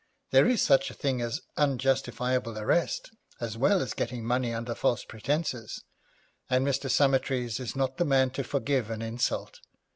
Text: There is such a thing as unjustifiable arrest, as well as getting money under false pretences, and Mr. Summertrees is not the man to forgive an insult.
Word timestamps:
There 0.31 0.47
is 0.47 0.63
such 0.63 0.89
a 0.89 0.95
thing 0.95 1.21
as 1.21 1.41
unjustifiable 1.57 2.57
arrest, 2.57 3.11
as 3.39 3.55
well 3.55 3.83
as 3.83 3.93
getting 3.93 4.25
money 4.25 4.51
under 4.51 4.73
false 4.73 5.05
pretences, 5.05 5.83
and 6.49 6.65
Mr. 6.65 6.89
Summertrees 6.89 7.59
is 7.59 7.75
not 7.75 7.97
the 7.97 8.05
man 8.05 8.31
to 8.31 8.43
forgive 8.43 8.89
an 8.89 9.03
insult. 9.03 9.59